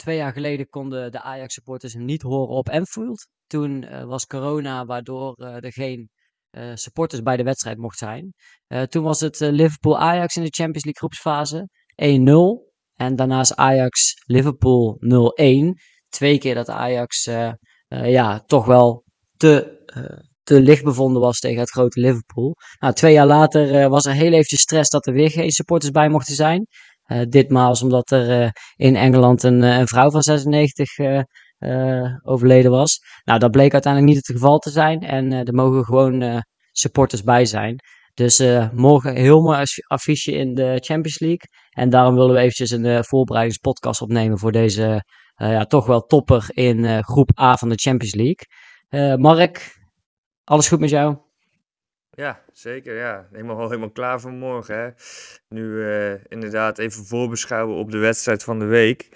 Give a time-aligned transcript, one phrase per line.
[0.00, 3.26] twee jaar geleden konden de Ajax-supporters hem niet horen op Anfield.
[3.46, 6.10] Toen uh, was corona, waardoor uh, er geen
[6.50, 8.34] uh, supporters bij de wedstrijd mocht zijn.
[8.88, 11.68] toen was het Liverpool-Ajax in de Champions League groepsfase
[12.02, 12.68] 1-0.
[12.94, 15.80] En daarnaast Ajax-Liverpool 0-1.
[16.08, 17.24] Twee keer dat Ajax
[17.88, 19.04] ja, toch wel
[19.36, 19.78] te
[20.42, 22.54] te licht bevonden was tegen het grote Liverpool.
[22.78, 26.08] Nou, twee jaar later was er heel eventjes stress dat er weer geen supporters bij
[26.08, 26.66] mochten zijn.
[27.12, 31.22] Uh, ditmaal omdat er uh, in Engeland een, een, vrouw van 96 uh,
[32.22, 32.98] overleden was.
[33.24, 35.00] Nou, dat bleek uiteindelijk niet het geval te zijn.
[35.00, 37.76] En er mogen gewoon supporters bij zijn.
[38.14, 41.48] Dus morgen een heel mooi affiche in de Champions League.
[41.70, 47.04] En daarom willen we eventjes een voorbereidingspodcast opnemen voor deze ja, toch wel topper in
[47.04, 49.16] groep A van de Champions League.
[49.18, 49.78] Mark,
[50.44, 51.29] alles goed met jou?
[52.20, 52.96] Ja, zeker.
[52.96, 53.26] Ja.
[53.32, 54.78] Helemaal, helemaal klaar voor morgen.
[54.78, 54.88] Hè.
[55.48, 59.08] Nu uh, inderdaad even voorbeschouwen op de wedstrijd van de week.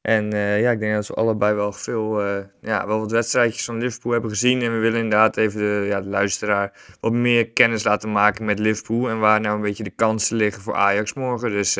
[0.00, 3.64] En uh, ja, ik denk dat we allebei wel veel, uh, ja, wel wat wedstrijdjes
[3.64, 4.62] van Liverpool hebben gezien.
[4.62, 9.08] En we willen inderdaad even de, ja, luisteraar wat meer kennis laten maken met Liverpool.
[9.08, 11.50] En waar nou een beetje de kansen liggen voor Ajax morgen.
[11.50, 11.74] Dus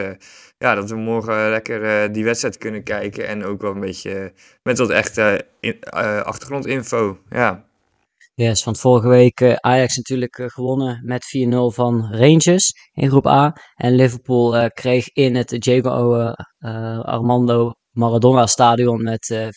[0.58, 3.26] ja, dat we morgen lekker die wedstrijd kunnen kijken.
[3.26, 5.84] En ook wel een beetje met wat echte in,
[6.24, 7.18] achtergrondinfo.
[7.28, 7.70] Ja.
[8.34, 13.26] Yes, want vorige week uh, Ajax natuurlijk uh, gewonnen met 4-0 van Rangers in groep
[13.26, 13.56] A.
[13.74, 16.34] En Liverpool uh, kreeg in het Diego
[17.02, 19.50] Armando Maradona stadion met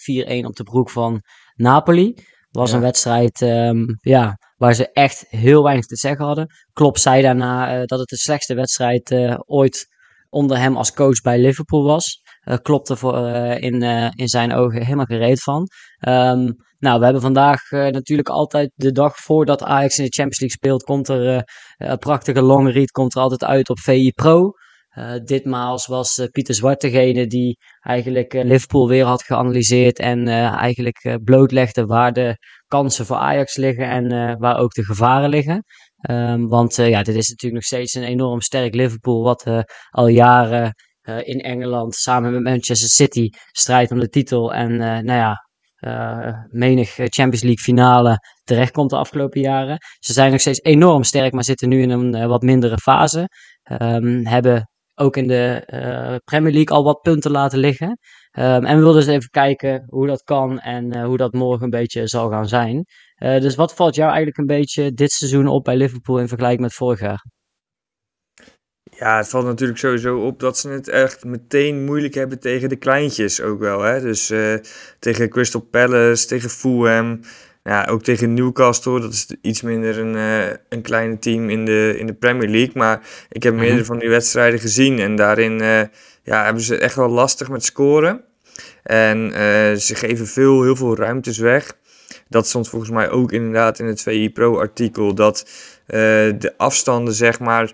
[0.44, 1.22] 4-1 op de broek van
[1.54, 2.14] Napoli.
[2.52, 2.76] Was ja.
[2.76, 6.48] een wedstrijd um, ja, waar ze echt heel weinig te zeggen hadden.
[6.74, 9.88] Klopp zei daarna dat het de slechtste wedstrijd ooit
[10.30, 12.22] onder hem als coach bij Liverpool was.
[12.62, 13.28] klopte voor,
[13.60, 13.82] in,
[14.16, 15.68] in zijn ogen helemaal gereed van.
[16.08, 16.56] Um,
[16.86, 20.58] nou, we hebben vandaag uh, natuurlijk altijd de dag voordat Ajax in de Champions League
[20.58, 21.42] speelt, komt er uh,
[21.78, 24.52] een prachtige long read komt er altijd uit op VI Pro.
[24.98, 31.86] Uh, ditmaal was Pieter Zwart degene die eigenlijk Liverpool weer had geanalyseerd en eigenlijk blootlegde
[31.86, 32.38] waar de
[32.68, 35.64] kansen voor Ajax liggen en waar ook de gevaren liggen.
[36.10, 39.46] Um, want ja, dit is natuurlijk nog steeds een enorm sterk Liverpool wat
[39.90, 40.74] al jaren
[41.24, 44.54] in Engeland samen met Manchester City strijdt om de titel.
[44.54, 45.38] En nou ja,
[46.52, 49.78] menig Champions League finale terechtkomt de afgelopen jaren.
[50.00, 53.30] Ze zijn nog steeds enorm sterk, maar zitten nu in een wat mindere fase.
[53.82, 57.88] Um, hebben ook in de Premier League al wat punten laten liggen.
[58.38, 61.70] Um, en we wilden dus even kijken hoe dat kan en hoe dat morgen een
[61.70, 62.86] beetje zal gaan zijn.
[63.16, 66.74] Dus wat valt jou eigenlijk een beetje dit seizoen op bij Liverpool in vergelijking met
[66.74, 67.24] vorig jaar?
[68.98, 72.76] Ja, het valt natuurlijk sowieso op dat ze het echt meteen moeilijk hebben tegen de
[72.76, 73.82] kleintjes ook wel.
[73.82, 74.02] Hè?
[74.02, 74.56] Dus uh,
[75.00, 77.20] tegen Crystal Palace, tegen Fulham,
[77.64, 79.00] ja, ook tegen Newcastle.
[79.00, 82.74] Dat is iets minder een, uh, een kleine team in de, in de Premier League.
[82.74, 83.86] Maar ik heb meerdere mhm.
[83.86, 85.82] van die wedstrijden gezien en daarin uh,
[86.24, 88.24] ja, hebben ze echt wel lastig met scoren.
[88.84, 89.32] En
[89.80, 91.78] ze geven veel, heel veel ruimtes weg.
[92.28, 95.16] Dat stond volgens mij ook inderdaad in het VI Pro artikel.
[95.16, 95.50] Dat
[95.86, 97.72] de afstanden, zeg maar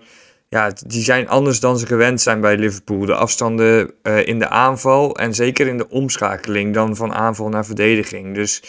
[0.52, 3.06] ja, die zijn anders dan ze gewend zijn bij Liverpool.
[3.06, 7.64] De afstanden uh, in de aanval en zeker in de omschakeling dan van aanval naar
[7.64, 8.34] verdediging.
[8.34, 8.62] Dus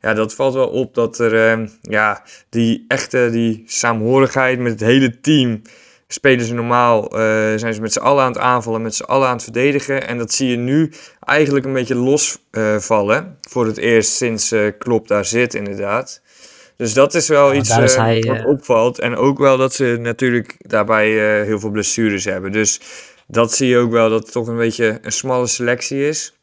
[0.00, 4.80] ja, dat valt wel op dat er uh, ja, die echte die saamhorigheid met het
[4.80, 5.62] hele team
[6.12, 7.04] spelen ze normaal.
[7.04, 7.18] Uh,
[7.56, 10.06] zijn ze met z'n allen aan het aanvallen, met z'n allen aan het verdedigen.
[10.06, 13.38] En dat zie je nu eigenlijk een beetje losvallen.
[13.48, 16.20] voor het eerst sinds Klopp daar zit, inderdaad.
[16.80, 18.98] Dus dat is wel iets uh, hij, wat eh, opvalt.
[18.98, 22.52] En ook wel dat ze natuurlijk daarbij uh, heel veel blessures hebben.
[22.52, 22.80] Dus
[23.26, 26.34] dat zie je ook wel dat het toch een beetje een smalle selectie is.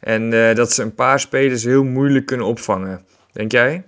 [0.00, 3.04] En uh, dat ze een paar spelers heel moeilijk kunnen opvangen.
[3.32, 3.84] Denk jij?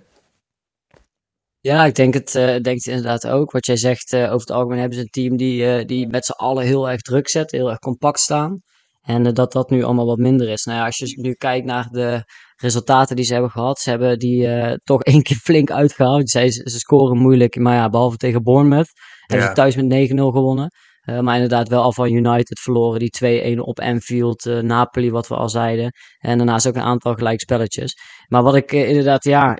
[1.59, 3.51] Ja, ik denk het, denk het inderdaad ook.
[3.51, 6.65] Wat jij zegt, over het algemeen hebben ze een team die, die met z'n allen
[6.65, 8.61] heel erg druk zet, heel erg compact staan.
[9.01, 10.63] En dat dat nu allemaal wat minder is.
[10.63, 12.23] Nou ja, als je nu kijkt naar de
[12.55, 13.79] resultaten die ze hebben gehad.
[13.79, 16.29] Ze hebben die uh, toch één keer flink uitgehaald.
[16.29, 18.91] Ze, ze scoren moeilijk, maar ja, behalve tegen Bournemouth.
[19.25, 20.71] Hebben ze thuis met 9-0 gewonnen.
[21.09, 22.99] Uh, maar inderdaad wel al van United verloren.
[22.99, 24.45] Die 2-1 op Anfield.
[24.45, 25.91] Uh, Napoli, wat we al zeiden.
[26.17, 27.97] En daarnaast ook een aantal gelijkspelletjes.
[28.27, 29.53] Maar wat ik inderdaad, ja,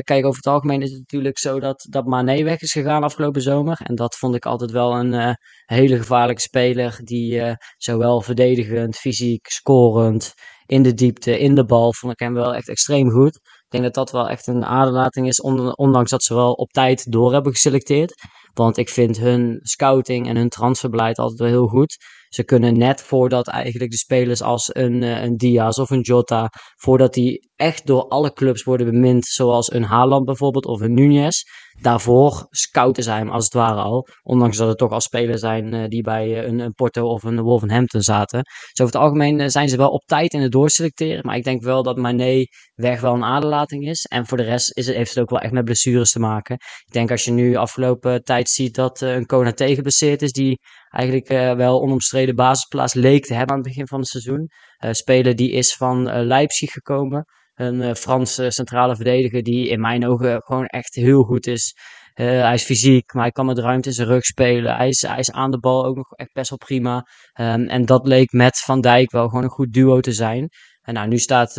[0.00, 3.42] kijk over het algemeen is het natuurlijk zo dat, dat Mane weg is gegaan afgelopen
[3.42, 3.80] zomer.
[3.84, 7.00] En dat vond ik altijd wel een hele gevaarlijke speler.
[7.04, 10.34] Die zowel verdedigend, fysiek, scorend
[10.66, 13.40] in de diepte, in de bal, vond ik hem wel echt extreem goed.
[13.72, 15.40] Ik denk dat dat wel echt een aderlating is,
[15.76, 18.14] ondanks dat ze wel op tijd door hebben geselecteerd.
[18.54, 21.96] Want ik vind hun scouting en hun transferbeleid altijd wel heel goed.
[22.34, 26.48] Ze kunnen net voordat eigenlijk de spelers als een, uh, een Diaz of een Jota,
[26.76, 31.42] voordat die echt door alle clubs worden bemind, zoals een Haaland bijvoorbeeld of een Nunez,
[31.80, 34.06] daarvoor scouten zij hem als het ware al.
[34.22, 37.22] Ondanks dat het toch al spelers zijn uh, die bij uh, een, een, Porto of
[37.22, 38.42] een Wolverhampton zaten.
[38.42, 41.26] Dus over het algemeen zijn ze wel op tijd in het doorselecteren.
[41.26, 42.44] Maar ik denk wel dat Mané
[42.74, 44.04] weg wel een aderlating is.
[44.04, 46.54] En voor de rest is het, heeft het ook wel echt met blessures te maken.
[46.86, 50.32] Ik denk als je nu afgelopen tijd ziet dat een Kona tegenblesseerd is.
[50.32, 50.60] Die
[50.92, 54.50] eigenlijk wel onomstreden basisplaats leek te hebben aan het begin van het seizoen.
[54.90, 57.24] speler die is van Leipzig gekomen
[57.54, 61.76] een Franse centrale verdediger die in mijn ogen gewoon echt heel goed is.
[62.14, 64.76] Hij is fysiek, maar hij kan met ruimte in zijn rug spelen.
[64.76, 67.06] Hij is, hij is aan de bal ook nog echt best wel prima.
[67.40, 70.48] Um, en dat leek met Van Dijk wel gewoon een goed duo te zijn.
[70.80, 71.52] En nou, nu staat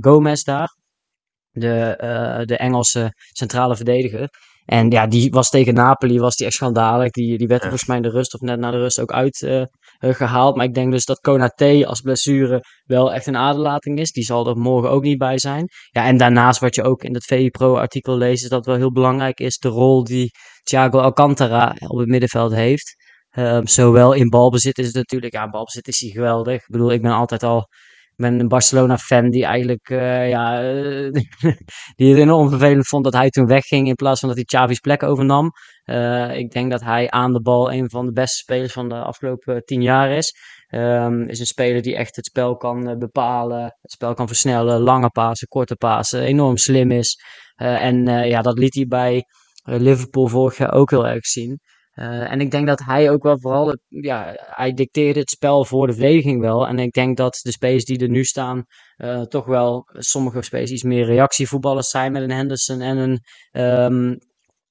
[0.00, 0.76] Gomez daar,
[1.50, 1.94] de,
[2.44, 4.28] de Engelse centrale verdediger.
[4.66, 7.10] En ja, die was tegen Napoli was die echt schandalig.
[7.10, 9.12] Die, die werd er volgens mij in de rust of net na de rust ook
[9.12, 10.52] uitgehaald.
[10.52, 14.12] Uh, maar ik denk dus dat Konaté als blessure wel echt een aderlating is.
[14.12, 15.68] Die zal er morgen ook niet bij zijn.
[15.90, 19.40] Ja, en daarnaast wat je ook in het VI-Pro-artikel leest, is dat wel heel belangrijk
[19.40, 19.58] is.
[19.58, 20.30] De rol die
[20.62, 22.94] Thiago Alcantara op het middenveld heeft.
[23.38, 26.54] Um, zowel in balbezit is het natuurlijk, ja, balbezit is hij geweldig.
[26.54, 27.68] Ik bedoel, ik ben altijd al
[28.16, 31.12] ben een Barcelona-fan die eigenlijk, uh, ja, uh,
[31.96, 34.80] die het enorm vervelend vond dat hij toen wegging in plaats van dat hij Xavi's
[34.80, 35.50] plek overnam.
[35.84, 38.94] Uh, ik denk dat hij aan de bal een van de beste spelers van de
[38.94, 40.34] afgelopen tien jaar is.
[40.70, 45.10] Um, is een speler die echt het spel kan bepalen, het spel kan versnellen, lange
[45.10, 47.20] pasen, korte pasen, enorm slim is.
[47.56, 49.24] en ja, dat liet hij bij
[49.64, 51.60] Liverpool vorig jaar ook heel erg zien.
[51.98, 55.86] Uh, en ik denk dat hij ook wel vooral, ja, hij dicteerde het spel voor
[55.86, 56.68] de verdediging wel.
[56.68, 58.64] En ik denk dat de spelers die er nu staan,
[58.96, 63.20] uh, toch wel sommige spelers iets meer reactievoetballers zijn met een Henderson en een,
[63.62, 64.18] um,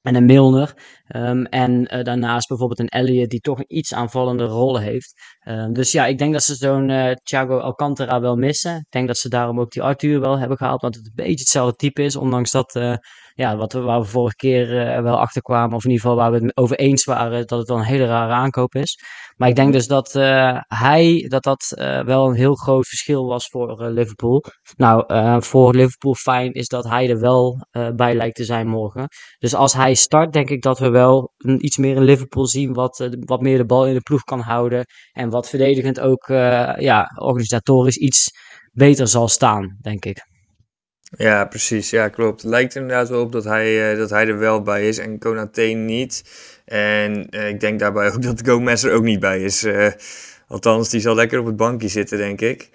[0.01, 0.73] en een Milner.
[1.15, 5.13] Um, en uh, daarnaast bijvoorbeeld een Elliot die toch een iets aanvallende rol heeft.
[5.47, 8.75] Uh, dus ja, ik denk dat ze zo'n Thiago Alcantara wel missen.
[8.75, 11.39] Ik denk dat ze daarom ook die Arthur wel hebben gehaald, want het een beetje
[11.39, 12.15] hetzelfde type is.
[12.15, 12.99] Ondanks dat
[13.37, 16.17] ja, wat we, waar we vorige keer uh, wel achter kwamen, of in ieder geval
[16.17, 18.99] waar we het over eens waren, dat het wel een hele rare aankoop is.
[19.35, 23.25] Maar ik denk dus dat uh, hij, dat dat uh, wel een heel groot verschil
[23.25, 24.43] was voor Liverpool.
[24.75, 25.03] Nou,
[25.43, 29.07] voor Liverpool fijn is dat hij er wel bij lijkt te zijn morgen.
[29.37, 32.73] Dus als hij start, denk ik dat we wel een, iets meer in Liverpool zien,
[32.73, 34.85] wat, wat meer de bal in de ploeg kan houden.
[35.11, 36.27] En wat verdedigend ook,
[36.77, 38.31] ja, organisatorisch iets
[38.71, 40.34] beter zal staan, denk ik.
[41.17, 41.89] Ja, precies.
[41.89, 42.41] Ja, klopt.
[42.41, 44.97] Het lijkt er inderdaad wel op dat hij, uh, dat hij er wel bij is
[44.97, 46.23] en Konaté niet.
[46.65, 49.63] En uh, ik denk daarbij ook dat Gomez er ook niet bij is.
[49.63, 49.87] Uh,
[50.47, 52.69] althans, die zal lekker op het bankje zitten, denk ik.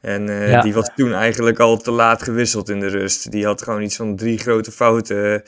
[0.00, 0.60] En ja.
[0.60, 3.30] die was toen eigenlijk al te laat gewisseld in de rust.
[3.30, 5.42] Die had gewoon iets van drie grote fouten.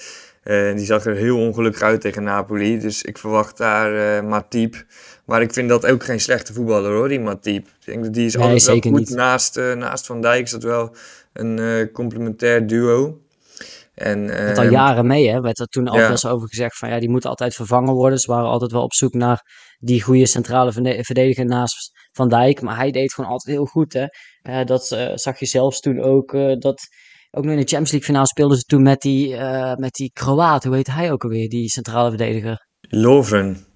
[0.74, 2.78] die zag er heel ongelukkig uit tegen Napoli.
[2.78, 4.84] Dus ik verwacht daar Matip.
[5.28, 7.66] Maar ik vind dat ook geen slechte voetballer hoor, die Matip.
[7.66, 8.92] Ik denk dat die is nee, altijd wel goed.
[8.92, 9.10] Niet.
[9.10, 10.94] Naast, naast Van Dijk is dat wel
[11.32, 13.20] een uh, complementair duo.
[13.94, 15.41] En, uh, al jaren mee, hè?
[15.41, 18.19] werd er toen al best over gezegd van ja, die moeten altijd vervangen worden.
[18.19, 19.41] Ze waren altijd wel op zoek naar
[19.79, 20.72] die goede centrale
[21.03, 22.60] verdediger naast Van Dijk.
[22.60, 23.93] Maar hij deed gewoon altijd heel goed.
[23.93, 24.06] Hè?
[24.43, 26.32] Uh, dat zag je zelfs toen ook.
[26.60, 26.81] dat,
[27.31, 29.36] ook nog in de Champions League finale speelden ze toen met die,
[29.76, 30.64] met die Kroaat.
[30.64, 32.67] Hoe heet hij ook alweer, die centrale verdediger?
[32.81, 33.68] Lovren.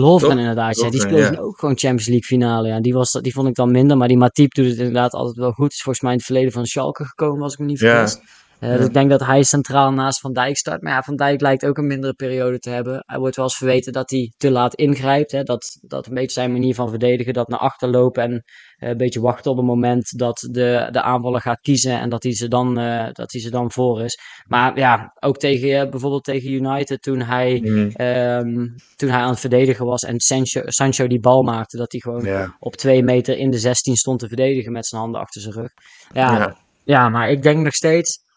[0.00, 0.90] Lovren inderdaad, ja.
[0.90, 1.40] Die speelde ja.
[1.40, 2.68] ook gewoon Champions League finale.
[2.68, 2.80] Ja.
[2.80, 5.52] Die, was, die vond ik dan minder, maar die Matip doet het inderdaad altijd wel
[5.52, 5.72] goed.
[5.72, 8.18] Is volgens mij in het verleden van Schalke gekomen, als ik me niet vergis.
[8.60, 8.68] Ja.
[8.68, 10.82] Uh, dus ik denk dat hij centraal naast Van Dijk start.
[10.82, 13.02] Maar ja, Van Dijk lijkt ook een mindere periode te hebben.
[13.06, 15.32] Hij wordt wel eens verweten dat hij te laat ingrijpt.
[15.32, 15.42] Hè.
[15.42, 17.32] Dat, dat een beetje zijn manier van verdedigen.
[17.32, 21.02] Dat naar achter lopen en uh, een beetje wachten op het moment dat de, de
[21.02, 22.00] aanvaller gaat kiezen.
[22.00, 24.18] En dat hij, ze dan, uh, dat hij ze dan voor is.
[24.46, 27.92] Maar ja, ook tegen, bijvoorbeeld tegen United toen hij, mm.
[28.06, 30.02] um, toen hij aan het verdedigen was.
[30.02, 31.76] En Sancho, Sancho die bal maakte.
[31.76, 35.20] Dat hij gewoon op twee meter in de 16 stond te verdedigen met zijn handen
[35.20, 35.70] achter zijn rug.
[36.12, 38.28] Ja, ja maar ik denk nog steeds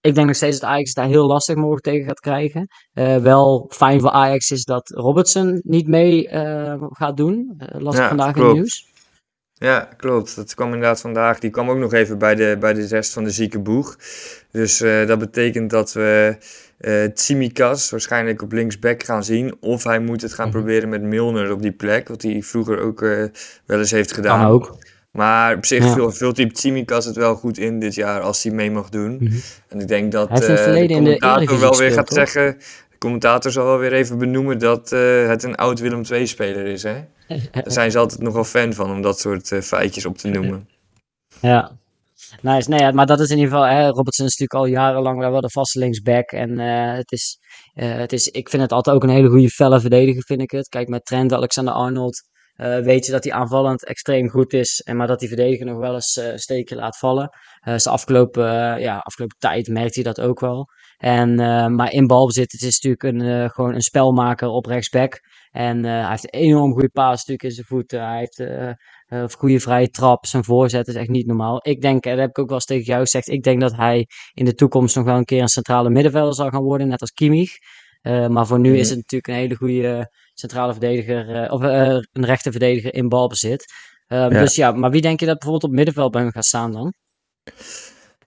[0.00, 2.66] ik denk nog steeds dat Ajax daar heel lastig morgen tegen gaat krijgen.
[2.94, 7.54] Uh, wel fijn voor Ajax is dat Robertson niet mee uh, gaat doen.
[7.58, 8.48] Uh, las ik ja, vandaag klopt.
[8.48, 8.88] in nieuws.
[9.54, 10.36] Ja, klopt.
[10.36, 11.38] Dat kwam inderdaad vandaag.
[11.38, 13.96] Die kwam ook nog even bij de, bij de rest van de zieke boeg.
[14.50, 16.36] Dus dat betekent dat we
[17.14, 19.56] Tsimikas waarschijnlijk op linksback gaan zien.
[19.60, 20.60] Of hij moet het gaan mm -hmm.
[20.60, 22.08] proberen met Milner op die plek.
[22.08, 23.00] Wat hij vroeger ook
[23.66, 24.40] wel eens heeft gedaan.
[24.40, 24.78] Kan ook.
[25.10, 26.10] Maar op zich ja.
[26.10, 29.12] vult die Tsimikas het wel goed in dit jaar als hij mee mag doen.
[29.12, 29.40] Mm -hmm.
[29.68, 32.16] En ik denk dat uh, de commentator wel weer gaat toch?
[32.16, 32.56] zeggen...
[32.90, 36.82] De commentator zal wel weer even benoemen dat uh, het een oud Willem II-speler is.
[36.82, 36.94] Hè?
[37.52, 40.68] Daar zijn ze altijd nogal fan van om dat soort uh, feitjes op te noemen.
[41.40, 41.70] Ja,
[42.42, 42.68] nice.
[42.68, 43.66] Nee, maar dat is in ieder geval...
[43.66, 46.30] Hè, Robertson is natuurlijk al jarenlang wel de vaste linksback.
[46.30, 47.38] En het is,
[47.74, 48.28] het is...
[48.28, 50.68] Ik vind het altijd ook een hele goede felle verdediger, vind ik het.
[50.68, 52.22] Kijk, met Trent, Alexander-Arnold...
[52.82, 55.94] weet je dat hij aanvallend extreem goed is, en maar dat hij verdediger nog wel
[55.94, 57.30] eens een steekje laat vallen.
[57.60, 60.68] zijn afgelopen, ja, afgelopen tijd merkt hij dat ook wel.
[60.98, 61.34] En,
[61.74, 65.20] maar in balbezit, het is natuurlijk een, gewoon een spelmaker op rechtsback.
[65.50, 68.08] En hij heeft een enorm goede paas in zijn voeten.
[68.08, 68.40] Hij heeft
[69.10, 71.60] uh, goede vrije trap, zijn voorzet is echt niet normaal.
[71.62, 73.76] Ik denk, en dat heb ik ook wel eens tegen jou gezegd, ik denk dat
[73.76, 77.00] hij in de toekomst nog wel een keer een centrale middenvelder zal gaan worden, net
[77.00, 77.50] als Kimmich.
[78.02, 82.24] Uh, maar voor nu is het natuurlijk een hele goede centrale verdediger, uh, of een
[82.24, 83.64] rechte verdediger in balbezit.
[84.06, 84.40] Ehm, ja.
[84.40, 86.94] Dus ja, maar wie denk je dat bijvoorbeeld op middenveld bij hem gaat staan dan?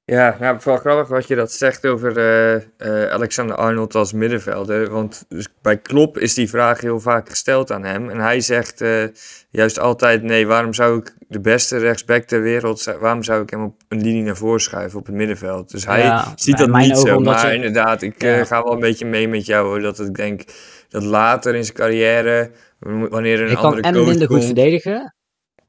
[0.05, 4.89] Ja, nou, vooral grappig wat je dat zegt over uh, uh, Alexander Arnold als middenvelder.
[4.89, 8.09] Want dus bij Klop is die vraag heel vaak gesteld aan hem.
[8.09, 9.03] En hij zegt uh,
[9.49, 13.63] juist altijd: nee, waarom zou ik de beste rechtsback ter wereld, waarom zou ik hem
[13.63, 15.71] op een linie naar voren schuiven op het middenveld?
[15.71, 17.19] Dus hij ja, ziet dat niet zo.
[17.19, 17.55] Maar je...
[17.55, 18.45] inderdaad, ik ja.
[18.45, 19.81] ga wel een beetje mee met jou hoor.
[19.81, 20.43] Dat ik denk
[20.89, 25.15] dat later in zijn carrière, wanneer een je andere kan en minder goed verdedigen.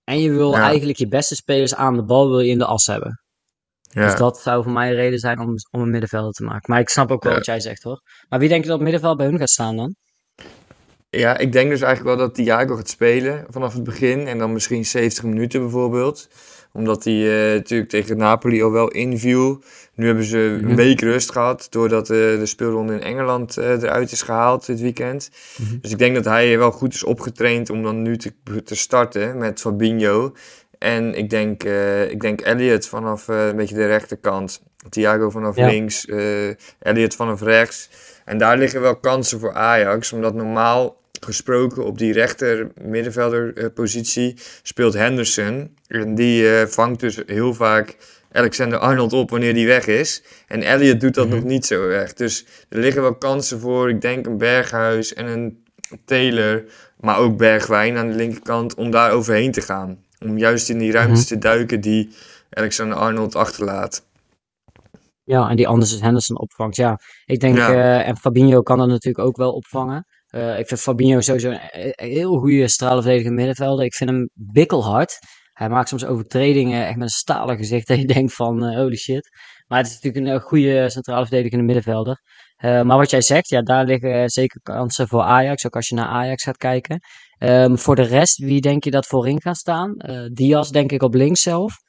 [0.04, 2.86] En je wil eigenlijk je beste spelers aan de bal wil je in de as
[2.86, 3.23] hebben.
[3.94, 4.06] Ja.
[4.06, 6.72] Dus dat zou voor mij een reden zijn om, om een middenvelder te maken.
[6.72, 8.00] Maar ik snap ook wel wat jij zegt hoor.
[8.28, 9.94] Maar wie denk je dat het middenveld bij hun gaat staan dan?
[11.10, 14.26] Ja, ik denk dus eigenlijk wel dat Thiago gaat spelen vanaf het begin.
[14.26, 16.28] En dan misschien 70 minuten bijvoorbeeld.
[16.72, 19.62] Omdat hij uh, natuurlijk tegen Napoli al wel inviel.
[19.94, 20.74] Nu hebben ze een mhm.
[20.74, 21.66] week rust gehad.
[21.70, 25.30] Doordat uh, de speelronde in Engeland uh, eruit is gehaald dit weekend.
[25.56, 25.78] Mhm.
[25.80, 28.32] Dus ik denk dat hij wel goed is opgetraind om dan nu te,
[28.64, 30.32] te starten met Fabinho.
[30.84, 34.62] En ik denk, uh, ik denk Elliot vanaf uh, een beetje de rechterkant.
[34.88, 36.06] Thiago vanaf links.
[36.06, 36.48] Uh,
[36.78, 37.88] Elliot vanaf rechts.
[38.24, 40.12] En daar liggen wel kansen voor Ajax.
[40.12, 45.76] Omdat normaal gesproken op die rechter middenvelderpositie speelt Henderson.
[45.86, 47.96] En die vangt dus heel vaak
[48.32, 50.22] Alexander Arnold op wanneer die weg is.
[50.46, 51.34] En Elliot doet dat mhm.
[51.34, 52.12] nog niet zo erg.
[52.12, 55.64] Dus er liggen wel kansen voor, ik denk een Berghuis en een
[56.04, 56.64] Taylor.
[57.00, 60.03] Maar ook Bergwijn aan de linkerkant om daar overheen te gaan.
[60.18, 61.28] Om juist in die ruimtes mhm.
[61.28, 62.10] te duiken die
[62.50, 64.06] Alexander Arnold achterlaat.
[65.24, 66.76] Ja, en die anders Henderson opvangt.
[66.76, 70.06] Ja, ik denk, uh, en Fabinho kan dat natuurlijk ook wel opvangen.
[70.30, 73.84] Uh, ik vind Fabinho sowieso een, heel goede stralenverdedigende middenvelder.
[73.84, 75.18] Ik vind hem bikkelhard.
[75.52, 78.96] Hij maakt soms overtredingen echt met een stalen gezicht dat je denkt van uh, holy
[78.96, 79.28] shit.
[79.66, 82.20] Maar het is natuurlijk een goede centrale verdedigende middenvelder.
[82.56, 86.06] Maar wat jij zegt, ja, daar liggen zeker kansen voor Ajax, ook als je naar
[86.06, 87.00] Ajax gaat kijken.
[87.38, 89.94] Um, voor de rest, wie denk je dat voorin gaat staan?
[89.98, 91.82] Uh, Diaz denk ik op links zelf.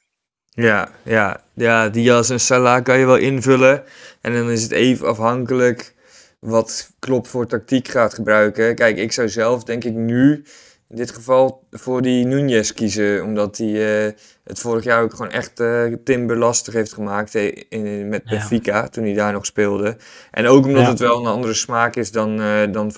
[0.48, 3.82] Ja, ja, ja, Diaz en Salah kan je wel invullen.
[4.20, 5.94] En dan is het even afhankelijk
[6.38, 8.74] wat Klopp voor tactiek gaat gebruiken.
[8.74, 10.44] Kijk, ik zou zelf denk ik nu
[10.88, 13.24] in dit geval voor die Nunez kiezen.
[13.24, 14.12] Omdat hij uh,
[14.44, 19.04] het vorig jaar ook gewoon echt uh, Timber lastig heeft gemaakt in, met Benfica, toen
[19.04, 19.96] hij daar nog speelde.
[20.30, 22.92] En ook omdat het wel een andere smaak is dan, uh, dan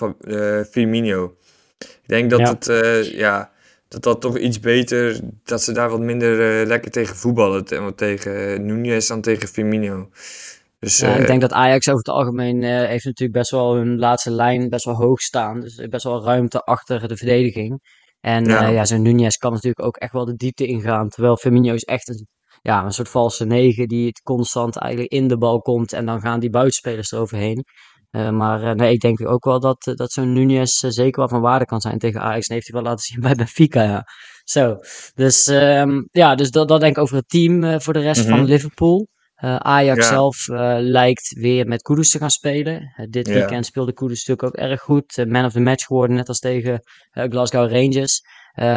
[0.69, 1.37] Firmino.
[1.79, 2.65] Ik denk dat het,
[3.11, 3.51] ja,
[3.87, 7.95] dat dat toch iets beter, dat ze daar wat minder lekker tegen voetballen.
[7.95, 10.09] Tegen Nunez dan tegen Firmino.
[10.79, 14.31] Dus, ja, ik denk dat Ajax over het algemeen heeft natuurlijk best wel hun laatste
[14.31, 15.59] lijn best wel hoog staan.
[15.59, 17.81] Dus best wel ruimte achter de verdediging.
[18.21, 21.09] En ja, ja zo'n Nunez kan natuurlijk ook echt wel de diepte ingaan.
[21.09, 22.27] Terwijl Firmino is echt een,
[22.61, 25.93] ja, een soort valse negen die het constant eigenlijk in de bal komt.
[25.93, 27.65] En dan gaan die buitenspelers eroverheen.
[28.11, 31.65] Uh, maar nee, ik denk ook wel dat, dat zo'n Nunez zeker wel van waarde
[31.65, 32.47] kan zijn tegen Ajax.
[32.47, 34.05] En heeft hij wel laten zien bij Benfica, ja.
[34.43, 34.77] Zo,
[35.13, 38.25] dus um, ja, dus dat, dat denk ik over het team voor de rest mm
[38.25, 38.35] -hmm.
[38.35, 38.53] van mhm.
[38.53, 39.07] Liverpool.
[39.57, 40.47] Ajax zelf
[40.79, 42.93] lijkt weer met Kudus te gaan spelen.
[43.09, 45.25] Dit weekend speelde Kudus natuurlijk ook erg goed.
[45.27, 48.21] man of the match geworden, net als tegen Glasgow Rangers.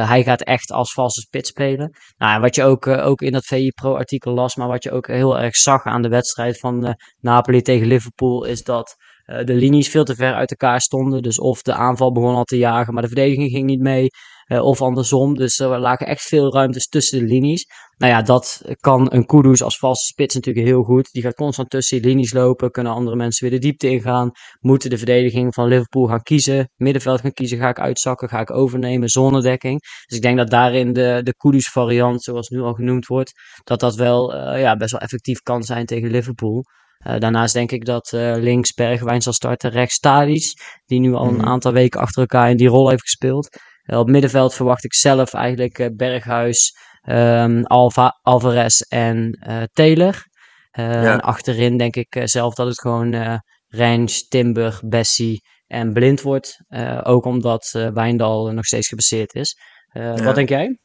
[0.09, 1.91] hij gaat echt als valse spits spelen.
[2.17, 5.07] Nou, wat je ook, ook in dat VI Pro artikel las, maar wat je ook
[5.07, 8.97] heel erg zag aan de wedstrijd van Napoli tegen Liverpool, is dat
[9.45, 11.23] de linies veel te ver uit elkaar stonden.
[11.23, 14.09] Dus of de aanval begon al te jagen, maar de verdediging ging niet mee.
[14.47, 15.35] Uh, of andersom.
[15.35, 17.67] Dus er lagen echt veel ruimtes tussen de linies.
[17.97, 21.13] Nou ja, dat kan een Kudus als valse spits natuurlijk heel goed.
[21.13, 22.71] Die gaat constant tussen die linies lopen.
[22.71, 24.31] Kunnen andere mensen weer de diepte ingaan.
[24.61, 26.71] Moeten de verdediging van Liverpool gaan kiezen.
[26.77, 27.59] Middenveld gaan kiezen.
[27.59, 28.29] Ga ik uitzakken?
[28.29, 29.09] Ga ik overnemen?
[29.09, 29.81] Zonnedekking.
[29.81, 33.33] Dus ik denk dat daarin de, de Kudus variant, zoals nu al genoemd wordt,
[33.65, 36.65] dat dat wel uh, ja, best wel effectief kan zijn tegen Liverpool.
[37.07, 40.53] Uh, daarnaast denk ik dat uh, links Bergwijn zal starten, rechts Tadic,
[40.87, 41.47] die nu al een mhm.
[41.47, 43.59] aantal weken achter elkaar in die rol heeft gespeeld.
[43.87, 46.77] Uh, op middenveld verwacht ik zelf eigenlijk Berghuis,
[47.09, 49.39] um, Alva, Alvarez en
[49.73, 50.31] Taylor.
[50.73, 51.17] Ja.
[51.17, 56.57] Achterin denk ik zelf dat het gewoon Range, Timber, Bessie en Blind wordt.
[57.03, 59.57] ook omdat Wijndal nog steeds gebaseerd is.
[59.93, 60.23] Ja.
[60.23, 60.79] Wat denk jij?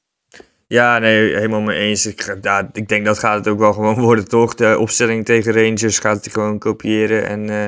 [0.68, 2.06] Ja, nee, helemaal mee eens.
[2.06, 4.56] Ik, ja, ik denk dat gaat het ook wel gewoon worden, toch?
[4.56, 7.66] De opstelling tegen Rangers gaat hij gewoon kopiëren en uh,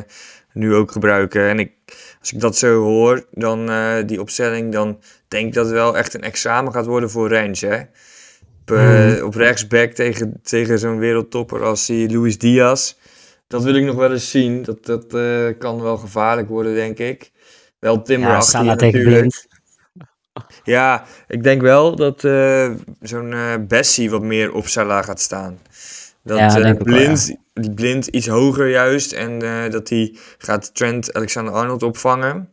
[0.54, 1.50] nu ook gebruiken.
[1.50, 1.72] En ik,
[2.20, 5.98] als ik dat zo hoor, dan uh, die opstelling, dan denk ik dat het wel
[5.98, 7.66] echt een examen gaat worden voor Range.
[7.66, 7.80] Hè?
[8.62, 12.94] Op, uh, op rechtsback tegen, tegen zo'n wereldtopper als die Luis Diaz.
[13.48, 14.64] Dat wil ik nog wel eens zien.
[14.64, 15.06] Dat, dat
[15.58, 17.32] kan wel gevaarlijk worden, denk ik.
[17.80, 19.48] Wel Timber ja, achter tegen blind.
[20.70, 22.22] Ja, ik denk wel dat
[23.02, 23.36] zo'n
[23.68, 25.60] Bessie wat meer op Salah gaat staan.
[26.24, 27.62] Dat ja, blind, wel, ja.
[27.62, 29.12] die blind iets hoger juist.
[29.12, 29.40] En
[29.72, 32.50] dat hij gaat Trent Alexander-Arnold opvangen.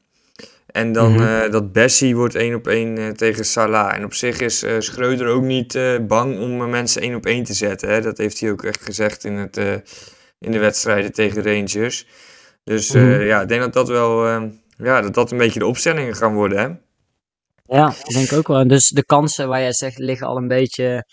[0.67, 1.45] En dan mm -hmm.
[1.45, 3.95] uh, dat Bessie wordt één op één uh, tegen Salah.
[3.95, 7.55] En op zich is uh, Schreuder ook niet bang om mensen één op één te
[7.55, 7.89] zetten.
[7.89, 8.01] Hè?
[8.01, 9.57] Dat heeft hij ook echt gezegd in, het,
[10.39, 12.07] in de wedstrijden tegen Rangers.
[12.65, 13.21] Dus mm -hmm.
[13.21, 14.27] ja, ik denk dat dat wel
[14.77, 16.59] ja, dat dat een beetje de opstellingen gaan worden.
[16.59, 16.69] Hè?
[17.67, 18.59] Ja, ik denk ook wel.
[18.59, 21.05] En dus de kansen waar jij zegt liggen al een beetje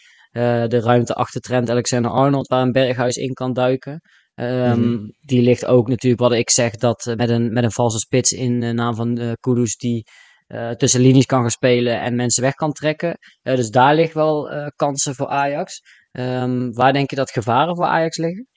[0.67, 4.01] de ruimte achter Trent Alexander-Arnold, waar een Berghuis in kan duiken.
[4.35, 7.99] Um, Die ligt ook natuurlijk, wat ik zeg, dat uh, met, een, met een valse
[7.99, 10.03] spits in de naam van uh, Kudus die
[10.47, 13.17] uh, tussen linies kan gaan spelen en mensen weg kan trekken.
[13.41, 15.81] dus daar ligt wel kansen voor Ajax.
[16.11, 18.47] Um, waar denk je dat gevaren voor Ajax liggen?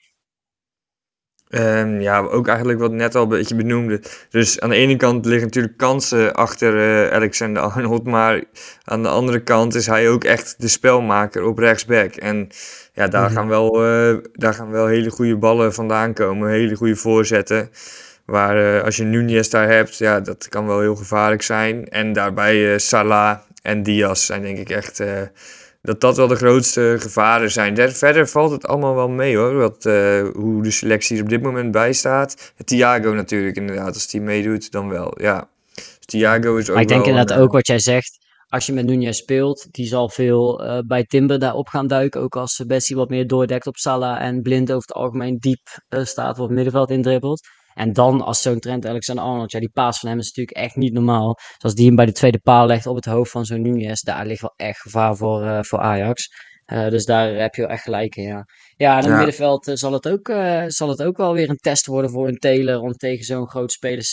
[1.49, 4.01] Um, ja, ook eigenlijk wat net al een beetje benoemde.
[4.29, 8.43] Dus aan de ene kant liggen natuurlijk kansen achter uh, Alexander Arnold, maar
[8.83, 12.15] aan de andere kant is hij ook echt de spelmaker op rechtsback.
[12.15, 12.49] En
[12.93, 13.33] ja, daar, mhm.
[13.33, 17.69] gaan wel, uh, daar gaan wel hele goede ballen vandaan komen, hele goede voorzetten.
[18.25, 21.89] Waar uh, als je Nunez daar hebt, ja, dat kan wel heel gevaarlijk zijn.
[21.89, 25.03] En daarbij Salah en Diaz zijn denk ik echt
[25.87, 27.91] dat dat wel de grootste gevaren zijn.
[27.91, 31.41] Verder valt het allemaal wel mee hoor, wat, uh, hoe de selectie er op dit
[31.41, 32.53] moment bij staat.
[32.65, 35.49] Thiago natuurlijk inderdaad, als die meedoet dan wel, ja.
[35.73, 38.73] Dus Thiago is ook Maar ik denk inderdaad uh, ook wat jij zegt, als je
[38.73, 42.21] met Nunez speelt, die zal veel uh, bij Timber daarop gaan duiken.
[42.21, 46.37] Ook als Bessie wat meer doordekt op Salah en Blind over het algemeen diep staat,
[46.37, 47.47] wat middenveld indribbelt.
[47.77, 50.93] En dan als zo'n Trent Alexander-Arnold, ja, die paas van hem is natuurlijk echt niet
[50.93, 51.33] normaal.
[51.33, 54.01] Dus als die hem bij de tweede paal legt op het hoofd van zo'n Nunez,
[54.01, 56.29] daar ligt wel echt gevaar voor, uh, voor Ajax.
[56.73, 58.45] Uh, dus daar heb je wel echt gelijk in, ja.
[58.75, 61.49] Ja, en in het middenveld uh, zal, het ook, uh, zal het ook wel weer
[61.49, 64.11] een test worden voor een Taylor om tegen zo'n groot spelers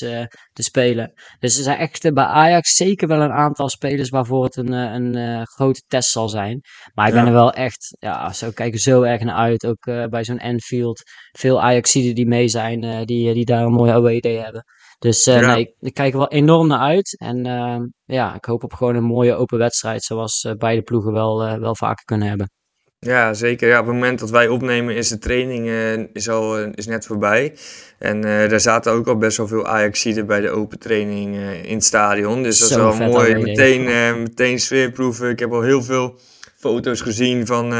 [0.52, 1.12] te spelen.
[1.38, 5.46] Dus er zijn echt bij Ajax zeker wel een aantal spelers waarvoor het een, een
[5.46, 6.60] grote test zal zijn.
[6.94, 7.18] Maar ik ja.
[7.18, 9.66] ben er wel echt, ja, zo kijken zo erg naar uit.
[9.66, 11.02] Ook bij zo'n Enfield.
[11.32, 14.64] Veel Ajaxiden die mee zijn, die, die daar een mooie away day hebben.
[14.98, 15.54] Dus uh, ja.
[15.54, 17.16] nee, ik, kijk er wel enorm naar uit.
[17.18, 20.02] En uh, ja, ik hoop op gewoon een mooie open wedstrijd.
[20.02, 22.50] Zoals uh, beide ploegen wel, wel vaker kunnen hebben.
[22.98, 23.68] Ja, zeker.
[23.68, 25.68] Ja, op het moment dat wij opnemen is de training
[26.12, 27.56] is al, is net voorbij.
[27.98, 31.84] En daar zaten ook al best wel veel Ajaxiden bij de open training in het
[31.84, 32.42] stadion.
[32.42, 33.34] Dus dat Zo is wel mooi.
[33.34, 33.84] Meteen,
[34.22, 35.30] meteen sfeerproeven.
[35.30, 36.18] Ik heb al heel veel
[36.56, 37.72] foto's gezien van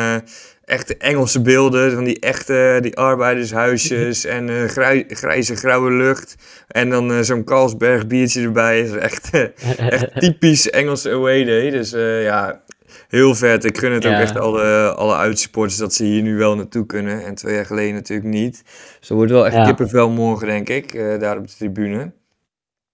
[0.65, 6.35] echte Engelse beelden van die echte die arbeidershuisjes en uh, grij, grijze grauwe lucht.
[6.69, 8.81] En dan uh, zo'n Carlsberg biertje erbij.
[8.81, 9.31] is echt,
[9.77, 11.71] echt typisch Engelse away day.
[11.71, 12.63] Dus uh, ja,
[13.09, 13.65] heel vet.
[13.65, 14.15] Ik gun het ja.
[14.15, 17.25] ook echt alle, alle uitsupporters dat ze hier nu wel naartoe kunnen.
[17.25, 18.63] En twee jaar geleden natuurlijk niet.
[18.99, 19.65] Dus er wordt wel echt ja.
[19.65, 22.13] kippenvel morgen, denk ik, daar op de tribune.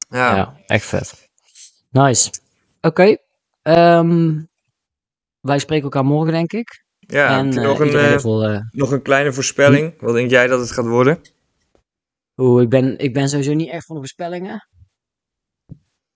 [0.08, 1.28] Ja, ja echt vet.
[1.90, 2.30] Nice.
[2.80, 3.18] Oké.
[3.62, 3.98] Okay.
[3.98, 4.48] Um,
[5.40, 6.84] wij spreken elkaar morgen, denk ik.
[7.10, 9.94] Ja, en, nog, uh, een, vol, uh, nog een kleine voorspelling.
[9.98, 10.04] Hm?
[10.04, 11.20] Wat denk jij dat het gaat worden?
[12.36, 14.68] Oeh, ik ben, ik ben sowieso niet echt van de voorspellingen.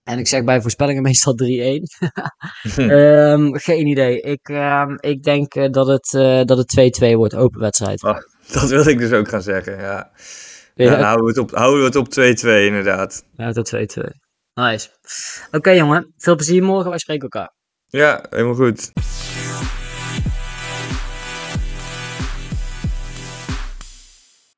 [0.02, 1.46] En ik zeg bij voorspellingen meestal 3-1.
[2.76, 4.20] um, geen idee.
[4.20, 6.11] Ik, um, ik denk uh, dat het,
[6.48, 8.02] dat het 2-2 wordt, open wedstrijd.
[8.02, 8.18] Oh,
[8.52, 10.11] dat wilde ik dus ook gaan zeggen, ja.
[10.74, 10.90] ja.
[10.90, 13.24] Dan houden we het op, houden we het op 2-2 inderdaad.
[13.37, 13.78] Ja, tot 2-2.
[14.54, 14.88] Nice.
[15.46, 16.88] Oké okay, jongen, veel plezier morgen.
[16.88, 17.52] Wij spreken elkaar.
[17.87, 18.92] Ja, helemaal goed.